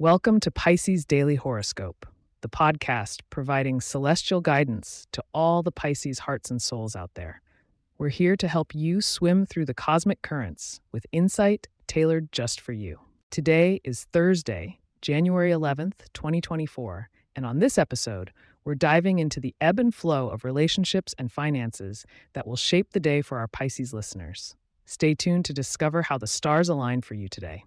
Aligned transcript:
Welcome 0.00 0.38
to 0.40 0.52
Pisces 0.52 1.04
Daily 1.04 1.34
Horoscope, 1.34 2.06
the 2.40 2.48
podcast 2.48 3.18
providing 3.30 3.80
celestial 3.80 4.40
guidance 4.40 5.08
to 5.10 5.24
all 5.34 5.64
the 5.64 5.72
Pisces 5.72 6.20
hearts 6.20 6.52
and 6.52 6.62
souls 6.62 6.94
out 6.94 7.10
there. 7.14 7.42
We're 7.98 8.10
here 8.10 8.36
to 8.36 8.46
help 8.46 8.76
you 8.76 9.00
swim 9.00 9.44
through 9.44 9.64
the 9.64 9.74
cosmic 9.74 10.22
currents 10.22 10.80
with 10.92 11.04
insight 11.10 11.66
tailored 11.88 12.30
just 12.30 12.60
for 12.60 12.70
you. 12.70 13.00
Today 13.32 13.80
is 13.82 14.04
Thursday, 14.12 14.78
January 15.02 15.50
11th, 15.50 15.94
2024, 16.12 17.10
and 17.34 17.44
on 17.44 17.58
this 17.58 17.76
episode, 17.76 18.30
we're 18.64 18.76
diving 18.76 19.18
into 19.18 19.40
the 19.40 19.56
ebb 19.60 19.80
and 19.80 19.92
flow 19.92 20.28
of 20.28 20.44
relationships 20.44 21.12
and 21.18 21.32
finances 21.32 22.06
that 22.34 22.46
will 22.46 22.54
shape 22.54 22.92
the 22.92 23.00
day 23.00 23.20
for 23.20 23.38
our 23.38 23.48
Pisces 23.48 23.92
listeners. 23.92 24.54
Stay 24.84 25.16
tuned 25.16 25.44
to 25.46 25.52
discover 25.52 26.02
how 26.02 26.18
the 26.18 26.28
stars 26.28 26.68
align 26.68 27.00
for 27.00 27.14
you 27.14 27.26
today. 27.26 27.64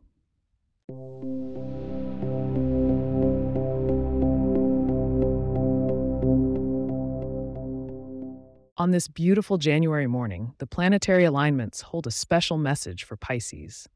On 8.81 8.89
this 8.89 9.07
beautiful 9.07 9.59
January 9.59 10.07
morning, 10.07 10.55
the 10.57 10.65
planetary 10.65 11.23
alignments 11.23 11.81
hold 11.81 12.07
a 12.07 12.09
special 12.09 12.57
message 12.57 13.03
for 13.03 13.15
Pisces. 13.15 13.87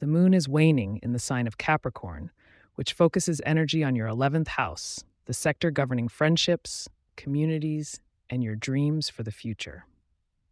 The 0.00 0.06
moon 0.06 0.34
is 0.34 0.46
waning 0.46 1.00
in 1.02 1.14
the 1.14 1.18
sign 1.18 1.46
of 1.46 1.56
Capricorn, 1.56 2.30
which 2.74 2.92
focuses 2.92 3.40
energy 3.46 3.82
on 3.82 3.96
your 3.96 4.06
11th 4.06 4.48
house, 4.48 5.02
the 5.24 5.32
sector 5.32 5.70
governing 5.70 6.08
friendships, 6.08 6.90
communities, 7.16 8.02
and 8.28 8.44
your 8.44 8.54
dreams 8.54 9.08
for 9.08 9.22
the 9.22 9.32
future. 9.32 9.86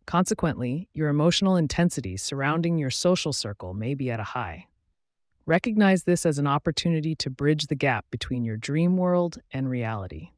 Consequently, 0.07 0.89
your 0.95 1.11
emotional 1.11 1.57
intensity 1.57 2.17
surrounding 2.17 2.79
your 2.79 2.89
social 2.89 3.35
circle 3.35 3.75
may 3.75 3.93
be 3.93 4.11
at 4.11 4.19
a 4.19 4.33
high. 4.33 4.69
Recognize 5.45 6.05
this 6.05 6.25
as 6.25 6.39
an 6.39 6.47
opportunity 6.47 7.15
to 7.17 7.29
bridge 7.29 7.67
the 7.67 7.75
gap 7.75 8.07
between 8.11 8.43
your 8.43 8.57
dream 8.57 8.97
world 8.97 9.43
and 9.53 9.69
reality. 9.69 10.31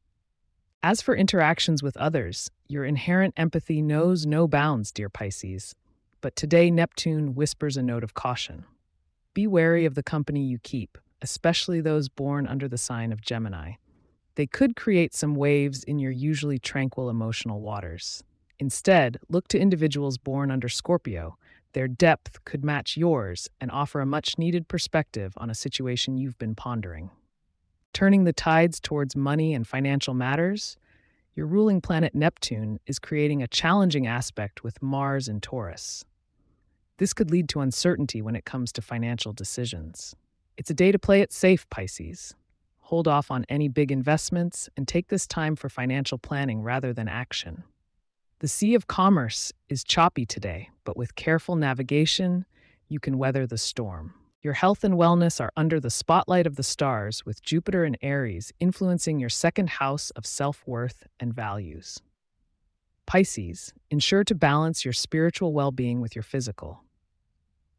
As 0.87 1.01
for 1.01 1.17
interactions 1.17 1.83
with 1.83 1.97
others, 1.97 2.51
your 2.69 2.85
inherent 2.85 3.33
empathy 3.39 3.81
knows 3.81 4.27
no 4.27 4.47
bounds, 4.47 4.93
dear 4.93 5.09
Pisces. 5.09 5.75
But 6.21 6.37
today, 6.37 6.71
Neptune 6.71 7.35
whispers 7.35 7.79
a 7.79 7.83
note 7.83 8.05
of 8.05 8.13
caution. 8.13 8.67
Be 9.33 9.47
wary 9.47 9.87
of 9.87 9.95
the 9.95 10.03
company 10.03 10.43
you 10.43 10.59
keep, 10.59 10.99
especially 11.23 11.81
those 11.81 12.11
born 12.11 12.47
under 12.47 12.69
the 12.69 12.77
sign 12.77 13.13
of 13.13 13.23
Gemini. 13.23 13.77
They 14.35 14.47
could 14.47 14.77
create 14.77 15.15
some 15.15 15.35
waves 15.35 15.85
in 15.85 15.99
your 15.99 16.13
usually 16.13 16.59
tranquil 16.59 17.09
emotional 17.09 17.63
waters. 17.63 18.23
Instead, 18.59 19.17
look 19.31 19.49
to 19.49 19.59
individuals 19.59 20.19
born 20.19 20.51
under 20.51 20.69
Scorpio. 20.69 21.39
Their 21.73 21.89
depth 21.89 22.45
could 22.45 22.63
match 22.63 22.95
yours 22.95 23.49
and 23.59 23.71
offer 23.71 24.03
a 24.03 24.07
much 24.07 24.37
needed 24.37 24.69
perspective 24.69 25.33
on 25.39 25.49
a 25.49 25.55
situation 25.55 26.19
you've 26.19 26.37
been 26.37 26.55
pondering. 26.55 27.11
Turning 27.95 28.25
the 28.25 28.33
tides 28.33 28.81
towards 28.81 29.15
money 29.15 29.55
and 29.55 29.69
financial 29.69 30.15
matters, 30.15 30.77
your 31.37 31.47
ruling 31.47 31.81
planet 31.81 32.13
Neptune 32.13 32.81
is 32.89 32.99
creating 32.99 33.41
a 33.41 33.47
challenging 33.47 34.05
aspect 34.05 34.65
with 34.65 34.83
Mars 34.83 35.29
and 35.29 35.41
Taurus. 35.41 36.05
This 36.99 37.13
could 37.13 37.31
lead 37.31 37.49
to 37.51 37.61
uncertainty 37.61 38.21
when 38.21 38.35
it 38.35 38.45
comes 38.45 38.73
to 38.73 38.83
financial 38.83 39.33
decisions. 39.33 40.17
It's 40.57 40.71
a 40.71 40.75
day 40.75 40.91
to 40.91 40.99
play 40.99 41.21
it 41.21 41.33
safe, 41.33 41.71
Pisces. 41.71 42.35
Hold 42.81 43.07
off 43.07 43.31
on 43.31 43.47
any 43.49 43.69
big 43.69 43.93
investments 43.93 44.69
and 44.77 44.89
take 44.89 45.07
this 45.07 45.29
time 45.29 45.55
for 45.55 45.69
financial 45.69 46.19
planning 46.19 46.63
rather 46.63 46.93
than 46.93 47.07
action. 47.07 47.63
The 48.41 48.49
Sea 48.49 48.75
of 48.75 48.89
Commerce 48.89 49.53
is 49.69 49.85
choppy 49.85 50.27
today, 50.27 50.69
but 50.83 50.97
with 50.97 51.15
careful 51.15 51.55
navigation, 51.55 52.45
you 52.89 52.99
can 52.99 53.19
weather 53.19 53.47
the 53.47 53.57
storm. 53.57 54.15
Your 54.45 54.53
health 54.53 54.85
and 54.85 54.97
wellness 54.97 55.41
are 55.41 55.55
under 55.57 55.81
the 55.81 55.89
spotlight 55.89 56.47
of 56.47 56.57
the 56.57 56.63
stars, 56.63 57.25
with 57.25 57.43
Jupiter 57.43 57.83
and 57.85 57.97
Aries 58.03 58.53
influencing 58.61 59.19
your 59.19 59.31
second 59.31 59.71
house 59.71 60.11
of 60.11 60.27
self 60.27 60.63
worth 60.67 61.07
and 61.19 61.33
values. 61.33 62.03
Pisces, 63.07 63.73
ensure 63.91 64.23
to 64.23 64.35
balance 64.35 64.85
your 64.85 64.93
spiritual 64.93 65.55
well 65.55 65.73
being 65.73 66.03
with 66.03 66.15
your 66.15 66.23
physical. 66.23 66.85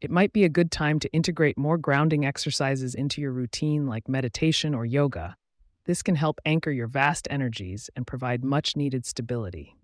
It 0.00 0.10
might 0.10 0.32
be 0.32 0.42
a 0.42 0.48
good 0.48 0.72
time 0.72 0.98
to 0.98 1.12
integrate 1.12 1.56
more 1.56 1.78
grounding 1.78 2.26
exercises 2.26 2.96
into 2.96 3.20
your 3.20 3.30
routine, 3.30 3.86
like 3.86 4.08
meditation 4.08 4.74
or 4.74 4.84
yoga. 4.84 5.36
This 5.84 6.02
can 6.02 6.16
help 6.16 6.40
anchor 6.44 6.72
your 6.72 6.88
vast 6.88 7.28
energies 7.30 7.90
and 7.94 8.08
provide 8.08 8.42
much 8.42 8.74
needed 8.74 9.06
stability. 9.06 9.76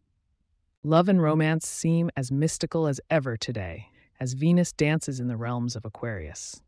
Love 0.82 1.08
and 1.08 1.22
romance 1.22 1.64
seem 1.64 2.10
as 2.16 2.32
mystical 2.32 2.88
as 2.88 3.00
ever 3.08 3.36
today, 3.36 3.86
as 4.18 4.32
Venus 4.32 4.72
dances 4.72 5.20
in 5.20 5.28
the 5.28 5.36
realms 5.36 5.76
of 5.76 5.84
Aquarius. 5.84 6.60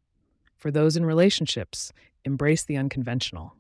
For 0.65 0.71
those 0.71 0.97
in 0.97 1.05
relationships, 1.05 1.93
embrace 2.25 2.65
the 2.65 2.79
unconventional. 2.79 3.55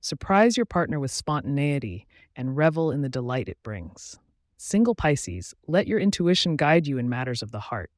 Surprise 0.00 0.56
your 0.56 0.66
partner 0.66 0.98
with 0.98 1.12
spontaneity 1.12 2.04
and 2.34 2.56
revel 2.56 2.90
in 2.90 3.00
the 3.00 3.08
delight 3.08 3.48
it 3.48 3.62
brings. 3.62 4.18
Single 4.56 4.96
Pisces, 4.96 5.54
let 5.68 5.86
your 5.86 6.00
intuition 6.00 6.56
guide 6.56 6.88
you 6.88 6.98
in 6.98 7.08
matters 7.08 7.44
of 7.44 7.52
the 7.52 7.60
heart. 7.60 7.92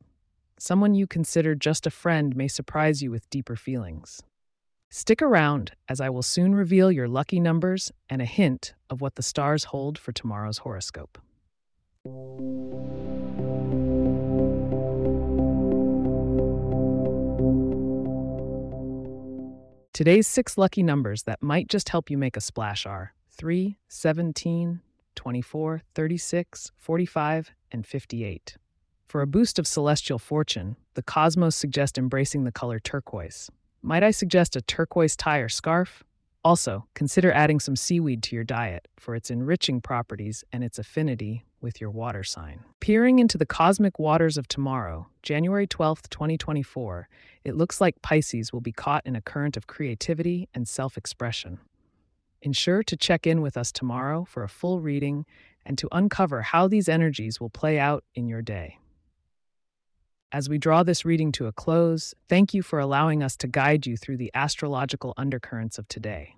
Someone 0.59 0.93
you 0.93 1.07
consider 1.07 1.55
just 1.55 1.87
a 1.87 1.91
friend 1.91 2.37
may 2.37 2.49
surprise 2.49 3.01
you 3.01 3.11
with 3.11 3.31
deeper 3.31 3.57
feelings. 3.57 4.21
Stick 4.91 5.23
around, 5.23 5.73
as 5.89 5.99
I 5.99 6.11
will 6.11 6.21
soon 6.21 6.55
reveal 6.55 6.93
your 6.93 7.09
lucky 7.09 7.41
numbers 7.41 7.91
and 8.11 8.21
a 8.21 8.27
hint 8.27 8.75
of 8.91 9.01
what 9.01 9.15
the 9.15 9.23
stars 9.23 9.65
hold 9.65 9.97
for 9.97 10.13
tomorrow's 10.13 10.59
horoscope. 10.59 11.17
Today's 20.01 20.27
six 20.27 20.57
lucky 20.57 20.83
numbers 20.83 21.25
that 21.25 21.43
might 21.43 21.69
just 21.69 21.91
help 21.91 22.09
you 22.09 22.17
make 22.17 22.35
a 22.35 22.41
splash 22.41 22.87
are 22.87 23.13
3, 23.33 23.77
17, 23.89 24.81
24, 25.15 25.83
36, 25.95 26.73
45, 26.79 27.51
and 27.71 27.87
58. 27.87 28.57
For 29.09 29.21
a 29.21 29.27
boost 29.27 29.59
of 29.59 29.67
celestial 29.67 30.19
fortune, 30.19 30.77
the 30.95 31.03
cosmos 31.03 31.55
suggest 31.55 31.99
embracing 31.99 32.45
the 32.45 32.51
color 32.51 32.79
turquoise. 32.79 33.51
Might 33.83 34.03
I 34.03 34.11
suggest 34.11 34.57
a 34.57 34.63
turquoise 34.63 35.17
tie 35.17 35.41
or 35.41 35.51
scarf? 35.51 36.03
Also, 36.43 36.87
consider 36.95 37.31
adding 37.33 37.61
some 37.61 37.77
seaweed 37.77 38.23
to 38.23 38.35
your 38.35 38.45
diet 38.45 38.89
for 38.99 39.15
its 39.15 39.31
enriching 39.31 39.81
properties 39.81 40.43
and 40.53 40.65
its 40.65 40.79
affinity 40.79 41.45
with 41.61 41.81
your 41.81 41.91
water 41.91 42.25
sign. 42.25 42.61
Peering 42.81 43.19
into 43.19 43.37
the 43.37 43.45
cosmic 43.45 43.99
waters 43.99 44.39
of 44.39 44.49
tomorrow, 44.49 45.07
January 45.23 45.67
12th, 45.67 46.09
2024, 46.09 47.09
it 47.45 47.57
looks 47.57 47.79
like 47.79 48.01
Pisces 48.01 48.53
will 48.53 48.63
be 48.63 48.73
caught 48.73 49.05
in 49.05 49.15
a 49.15 49.21
current 49.21 49.57
of 49.59 49.67
creativity 49.67 50.49
and 50.55 50.67
self 50.67 50.97
expression. 50.97 51.59
Ensure 52.41 52.83
to 52.85 52.97
check 52.97 53.27
in 53.27 53.43
with 53.43 53.59
us 53.59 53.71
tomorrow 53.71 54.25
for 54.25 54.43
a 54.43 54.49
full 54.49 54.81
reading 54.81 55.27
and 55.67 55.77
to 55.77 55.89
uncover 55.93 56.41
how 56.41 56.67
these 56.67 56.89
energies 56.89 57.39
will 57.39 57.51
play 57.51 57.79
out 57.79 58.03
in 58.15 58.27
your 58.27 58.41
day. 58.41 58.80
As 60.33 60.49
we 60.49 60.59
draw 60.59 60.85
this 60.85 61.05
reading 61.05 61.33
to 61.33 61.49
a 61.49 61.53
close, 61.53 62.15
thank 62.29 62.55
you 62.55 62.63
for 62.63 62.79
allowing 62.79 63.21
us 63.21 63.37
to 63.39 63.49
guide 63.49 63.85
you 63.85 63.97
through 63.97 64.17
the 64.17 64.31
astrological 64.33 65.13
undercurrents 65.17 65.77
of 65.77 65.89
today. 65.89 66.37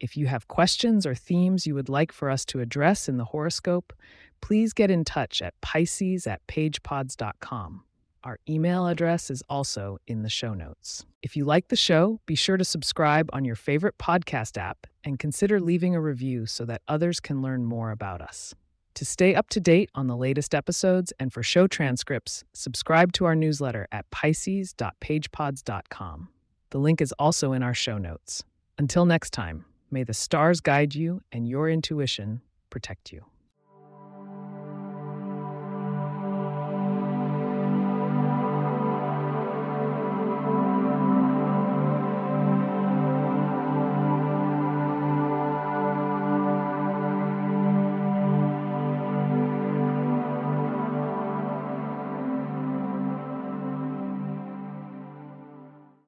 If 0.00 0.16
you 0.16 0.26
have 0.26 0.48
questions 0.48 1.06
or 1.06 1.14
themes 1.14 1.64
you 1.64 1.76
would 1.76 1.88
like 1.88 2.10
for 2.10 2.30
us 2.30 2.44
to 2.46 2.58
address 2.58 3.08
in 3.08 3.16
the 3.16 3.26
horoscope, 3.26 3.92
please 4.40 4.72
get 4.72 4.90
in 4.90 5.04
touch 5.04 5.40
at 5.40 5.54
pisces 5.60 6.26
at 6.26 6.44
pagepods.com. 6.48 7.84
Our 8.24 8.40
email 8.48 8.88
address 8.88 9.30
is 9.30 9.44
also 9.48 9.98
in 10.08 10.24
the 10.24 10.28
show 10.28 10.52
notes. 10.52 11.06
If 11.22 11.36
you 11.36 11.44
like 11.44 11.68
the 11.68 11.76
show, 11.76 12.20
be 12.26 12.34
sure 12.34 12.56
to 12.56 12.64
subscribe 12.64 13.30
on 13.32 13.44
your 13.44 13.54
favorite 13.54 13.98
podcast 13.98 14.58
app 14.58 14.88
and 15.04 15.16
consider 15.16 15.60
leaving 15.60 15.94
a 15.94 16.00
review 16.00 16.46
so 16.46 16.64
that 16.64 16.82
others 16.88 17.20
can 17.20 17.40
learn 17.40 17.64
more 17.64 17.92
about 17.92 18.20
us. 18.20 18.52
To 18.98 19.04
stay 19.04 19.34
up 19.36 19.48
to 19.50 19.60
date 19.60 19.90
on 19.94 20.08
the 20.08 20.16
latest 20.16 20.56
episodes 20.56 21.12
and 21.20 21.32
for 21.32 21.40
show 21.40 21.68
transcripts, 21.68 22.42
subscribe 22.52 23.12
to 23.12 23.26
our 23.26 23.36
newsletter 23.36 23.86
at 23.92 24.10
pisces.pagepods.com. 24.10 26.28
The 26.70 26.78
link 26.78 27.00
is 27.00 27.12
also 27.12 27.52
in 27.52 27.62
our 27.62 27.74
show 27.74 27.96
notes. 27.96 28.42
Until 28.76 29.06
next 29.06 29.30
time, 29.30 29.66
may 29.88 30.02
the 30.02 30.14
stars 30.14 30.60
guide 30.60 30.96
you 30.96 31.20
and 31.30 31.48
your 31.48 31.70
intuition 31.70 32.40
protect 32.70 33.12
you. 33.12 33.24